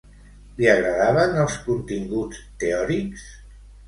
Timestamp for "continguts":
1.67-2.39